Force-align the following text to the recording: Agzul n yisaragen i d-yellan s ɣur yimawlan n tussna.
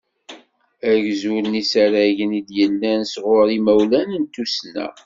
Agzul 0.91 1.43
n 1.51 1.55
yisaragen 1.59 2.37
i 2.39 2.41
d-yellan 2.47 3.01
s 3.11 3.13
ɣur 3.23 3.47
yimawlan 3.51 4.09
n 4.21 4.23
tussna. 4.33 4.87